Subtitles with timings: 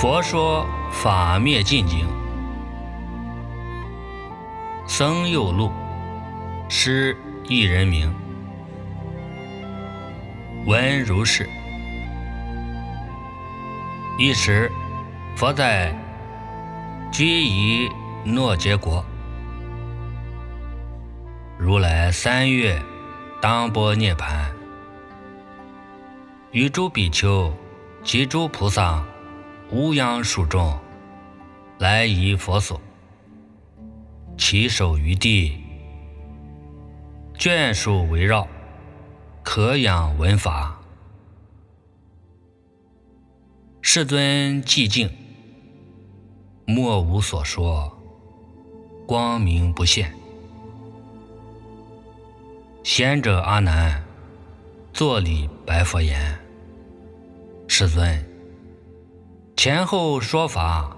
[0.00, 2.08] 佛说法灭尽经，
[4.86, 5.70] 僧又录，
[6.70, 7.14] 师
[7.46, 8.10] 一人名，
[10.64, 11.46] 闻如是。
[14.18, 14.72] 一时，
[15.36, 15.94] 佛在
[17.12, 17.86] 居夷
[18.24, 19.04] 诺结国，
[21.58, 22.80] 如来三月
[23.38, 24.50] 当波涅盘，
[26.52, 27.52] 与诸比丘
[28.02, 29.04] 及诸菩萨
[29.72, 30.76] 无央数众
[31.78, 32.80] 来仪佛所，
[34.36, 35.56] 其手于地，
[37.38, 38.48] 眷属围绕，
[39.44, 40.76] 可养闻法。
[43.80, 45.08] 世尊寂静，
[46.66, 47.96] 莫无所说，
[49.06, 50.12] 光明不现。
[52.82, 54.02] 贤者阿难，
[54.92, 56.36] 坐礼白佛言
[57.68, 58.24] ：“世尊，
[59.62, 60.90] 前后说法，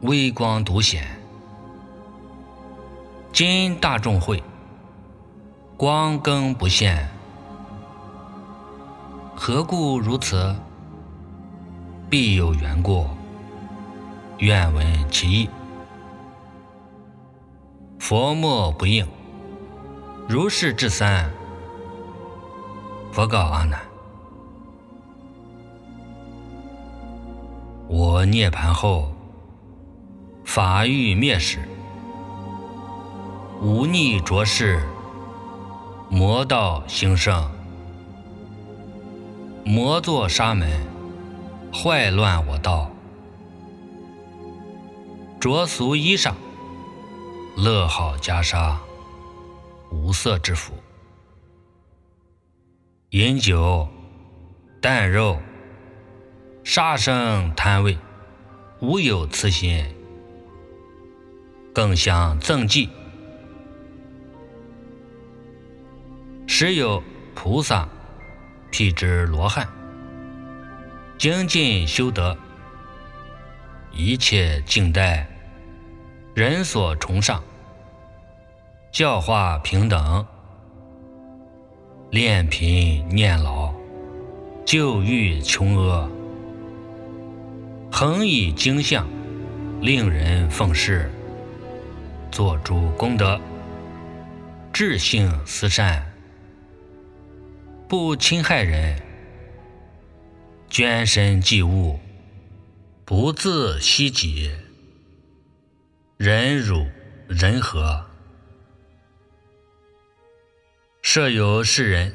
[0.00, 1.06] 微光独显。
[3.32, 4.42] 今大众会，
[5.76, 7.08] 光更不现，
[9.36, 10.52] 何故如此？”
[12.10, 13.06] 必有缘故，
[14.38, 15.48] 愿闻其意。
[18.00, 19.06] 佛莫不应，
[20.28, 21.30] 如是至三。
[23.12, 23.80] 佛告阿难：
[27.88, 29.10] 我涅盘后，
[30.44, 31.58] 法欲灭时，
[33.62, 34.82] 无逆浊世，
[36.10, 37.50] 魔道兴盛，
[39.64, 40.68] 魔作沙门。
[41.72, 42.90] 坏乱我道，
[45.38, 46.34] 着俗衣裳，
[47.56, 48.76] 乐好袈裟，
[49.90, 50.72] 无色之福，
[53.10, 53.86] 饮酒、
[54.80, 55.38] 啖肉、
[56.68, 57.96] 杀生贪味，
[58.80, 59.82] 无有慈心，
[61.72, 62.90] 更想赠祭，
[66.46, 67.02] 时有
[67.34, 67.88] 菩萨
[68.70, 69.66] 辟之罗汉。
[71.16, 72.36] 精进修德，
[73.90, 75.26] 一切静待
[76.34, 77.42] 人所崇尚，
[78.92, 80.26] 教化平等，
[82.10, 83.72] 炼贫念老，
[84.66, 86.06] 救欲穷厄，
[87.90, 89.08] 恒以精相，
[89.80, 91.10] 令人奉事，
[92.30, 93.40] 做诸功德，
[94.72, 96.06] 智性慈善，
[97.88, 99.02] 不侵害人。
[100.70, 101.98] 捐身济物，
[103.06, 104.50] 不自惜己，
[106.18, 106.86] 忍辱
[107.26, 108.04] 人和。
[111.00, 112.14] 设有世人，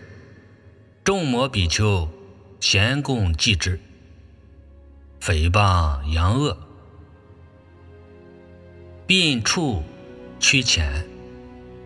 [1.03, 2.07] 众魔比丘，
[2.59, 3.79] 咸共济之，
[5.25, 6.57] 诽谤扬恶，
[9.07, 9.81] 并处
[10.37, 11.07] 屈前，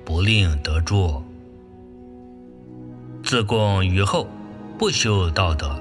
[0.03, 1.23] 不令得住。
[3.23, 4.27] 自贡于后，
[4.79, 5.79] 不修道德。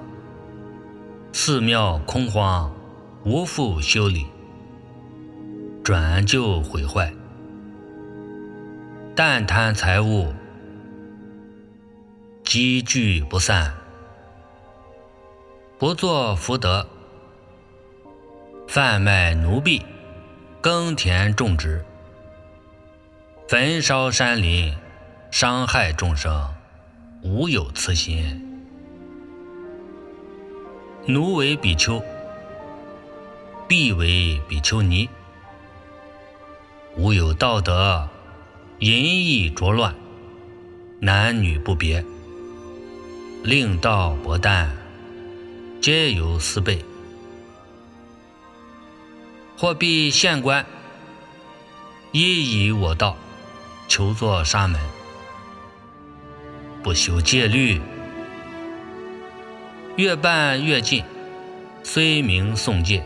[1.32, 2.70] 寺庙空荒，
[3.24, 4.26] 无复修理，
[5.82, 7.10] 转就毁坏。
[9.14, 10.30] 但贪财物，
[12.44, 13.72] 积聚不散，
[15.78, 16.86] 不作福德，
[18.68, 19.80] 贩卖奴婢，
[20.60, 21.84] 耕田种植，
[23.48, 24.74] 焚烧山林，
[25.30, 26.52] 伤害众生，
[27.22, 28.42] 无有慈心。
[31.06, 32.02] 奴为比丘，
[33.68, 35.08] 婢为比丘尼，
[36.96, 38.08] 无有道德，
[38.80, 39.94] 淫逸浊乱，
[41.00, 42.04] 男女不别，
[43.44, 44.76] 令道薄淡，
[45.80, 46.84] 皆有私辈。
[49.56, 50.66] 或必县官，
[52.12, 53.16] 依以我道，
[53.88, 54.80] 求作沙门，
[56.82, 57.80] 不修戒律。
[59.96, 61.02] 越办越近，
[61.82, 63.02] 虽名诵戒，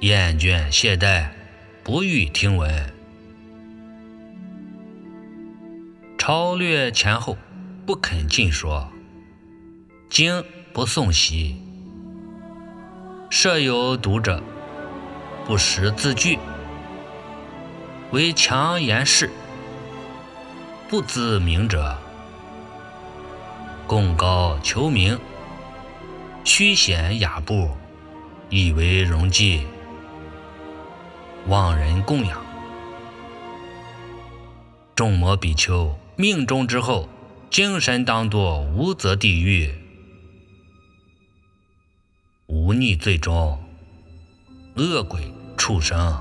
[0.00, 1.28] 厌倦懈怠，
[1.82, 2.92] 不欲听闻。
[6.18, 7.38] 超略前后，
[7.86, 8.92] 不肯尽说。
[10.10, 10.44] 经
[10.74, 11.56] 不诵习，
[13.30, 14.42] 设有读者，
[15.44, 16.38] 不识字句，
[18.12, 19.28] 为强言事，
[20.88, 21.98] 不知名者，
[23.86, 25.18] 共高求名。
[26.44, 27.70] 虚显雅布，
[28.50, 29.66] 以为荣绩，
[31.46, 32.40] 望人供养。
[34.94, 37.08] 众魔比丘命中之后，
[37.50, 39.72] 精神当作无则地狱，
[42.46, 43.61] 无逆最终，
[44.74, 45.20] 恶鬼、
[45.54, 46.18] 畜生，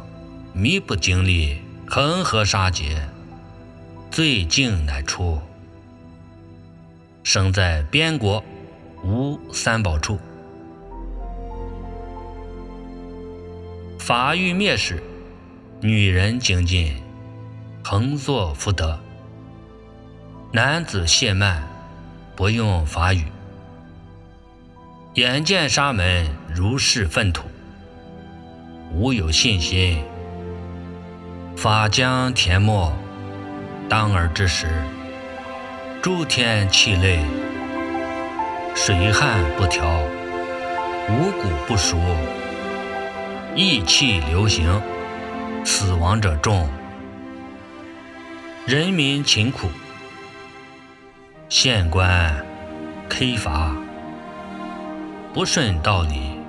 [0.51, 3.07] 弥不经历恒河沙劫，
[4.12, 5.39] 罪尽乃出，
[7.24, 8.44] 生在边国
[9.06, 10.19] 无三宝处。
[13.98, 15.01] 法欲灭时，
[15.80, 16.94] 女人精进，
[17.81, 19.00] 恒作福德；
[20.51, 21.65] 男子懈慢，
[22.36, 23.24] 不用法语。
[25.13, 27.48] 眼见沙门如是粪土，
[28.93, 30.03] 吾有信心。
[31.55, 32.91] 法将填没，
[33.88, 34.67] 当尔之时，
[36.01, 37.19] 诸天气类，
[38.75, 39.88] 水旱不调，
[41.09, 41.97] 五谷不熟，
[43.55, 44.81] 疫气流行，
[45.63, 46.67] 死亡者众，
[48.65, 49.67] 人民勤苦，
[51.47, 52.45] 县官
[53.09, 53.75] 苛罚。
[55.33, 56.40] 不顺道理，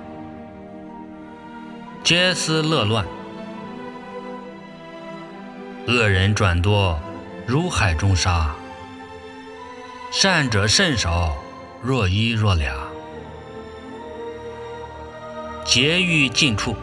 [2.03, 3.05] 皆思乐乱；
[5.87, 6.99] 恶人转多，
[7.47, 8.49] 如海中沙；
[10.11, 11.33] 善者甚少，
[11.81, 12.73] 若一若俩。
[15.63, 16.75] 劫欲尽处，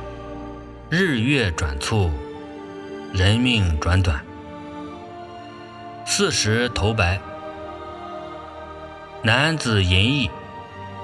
[0.88, 2.11] 日月转促，
[3.12, 4.25] 人命转短。
[6.06, 7.20] 四十头白，
[9.22, 10.31] 男子淫逸。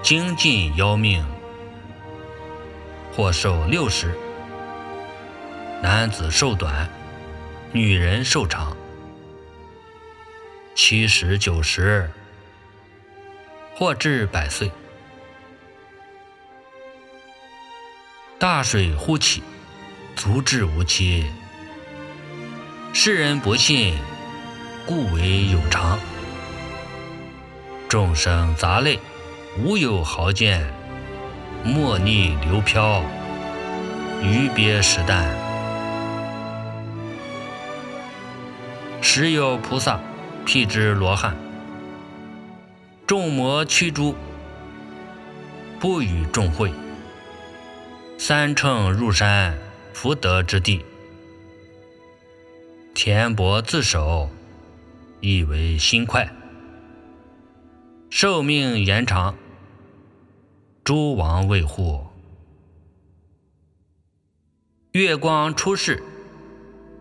[0.02, 1.24] 精进要命，
[3.16, 4.08] 或寿六十；
[5.80, 6.86] 男子寿短，
[7.72, 8.76] 女人寿长，
[10.74, 12.10] 七十九十，
[13.74, 14.70] 或至百岁。
[18.38, 19.42] 大水忽起，
[20.14, 21.24] 足至无期。
[22.92, 23.96] 世人不信，
[24.84, 25.98] 故为有常。
[27.88, 29.00] 众生杂类。
[29.58, 30.70] 无有豪见，
[31.66, 33.02] 莫逆流飘，
[34.22, 35.26] 鱼鳖食淡。
[39.02, 39.98] 时有菩萨
[40.44, 41.36] 辟之罗汉，
[43.04, 44.14] 众魔驱诸，
[45.80, 46.72] 不与众会。
[48.16, 49.58] 三乘入山，
[49.92, 50.84] 福德之地，
[52.94, 54.30] 田伯自守，
[55.20, 56.30] 以为心快，
[58.08, 59.34] 寿命延长。
[60.86, 62.00] 诸王卫护，
[64.92, 66.00] 月光出世，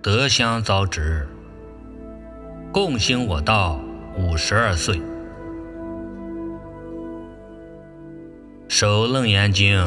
[0.01, 1.27] 德香遭值，
[2.73, 3.79] 共兴我道
[4.17, 4.99] 五十二岁，
[8.67, 9.79] 守楞严经，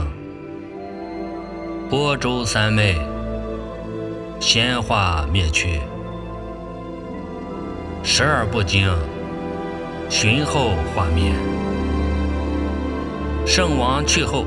[1.91, 2.97] 播州三昧，
[4.39, 5.81] 仙化灭去，
[8.05, 8.89] 十二部经，
[10.09, 11.33] 寻后化灭。
[13.49, 14.45] 圣王去后，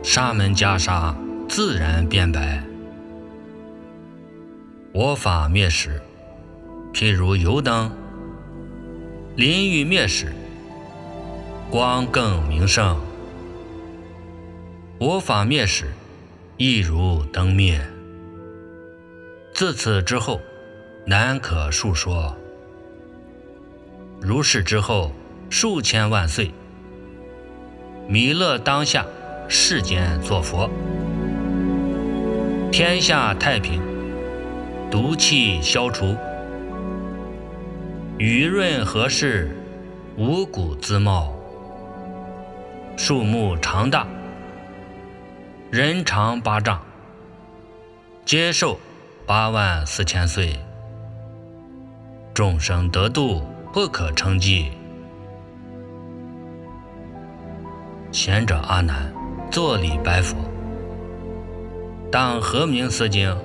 [0.00, 1.12] 沙门袈裟
[1.48, 2.62] 自然变白。
[4.92, 6.00] 我法灭时，
[6.94, 7.90] 譬如油灯；
[9.34, 10.32] 淋雨灭时，
[11.68, 12.96] 光更明胜。
[15.00, 15.86] 我法灭时，
[16.56, 17.84] 亦如灯灭。
[19.52, 20.40] 自此之后，
[21.04, 22.36] 难可述说。
[24.20, 25.10] 如是之后，
[25.50, 26.52] 数千万岁。
[28.08, 29.04] 弥勒当下
[29.48, 30.70] 世间作佛，
[32.70, 33.82] 天下太平，
[34.88, 36.14] 毒气消除，
[38.16, 39.56] 雨润和适，
[40.16, 41.34] 五谷滋茂，
[42.96, 44.06] 树木长大，
[45.72, 46.80] 人长八丈，
[48.24, 48.78] 接受
[49.26, 50.56] 八万四千岁，
[52.32, 54.70] 众生得度不可称计。
[58.16, 59.12] 贤者阿难，
[59.50, 60.38] 作礼白佛
[62.10, 63.36] ：“当何名此经？”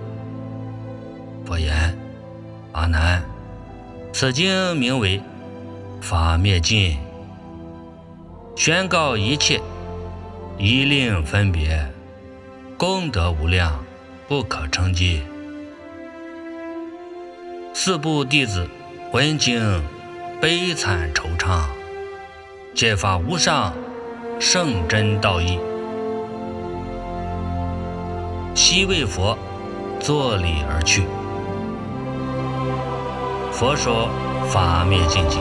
[1.45, 1.93] 佛言
[2.71, 3.21] ：“阿难，
[4.13, 5.19] 此经名为
[5.99, 6.91] 《法灭尽》，
[8.55, 9.59] 宣告一切，
[10.57, 11.85] 一令分别，
[12.77, 13.77] 功德无量，
[14.29, 15.21] 不可称计。
[17.73, 18.65] 四部弟子
[19.11, 19.83] 闻经，
[20.39, 21.65] 悲惨惆怅，
[22.73, 23.73] 皆发无上。”
[24.43, 25.60] 圣真道义，
[28.55, 29.38] 悉为佛
[30.00, 31.03] 坐礼而去。
[33.51, 34.10] 佛说
[34.50, 35.39] 法灭尽经。